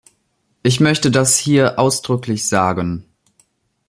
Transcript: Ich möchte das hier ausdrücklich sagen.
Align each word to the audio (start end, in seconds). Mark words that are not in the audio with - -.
Ich 0.63 0.79
möchte 0.79 1.11
das 1.11 1.37
hier 1.37 1.77
ausdrücklich 1.77 2.47
sagen. 2.47 3.05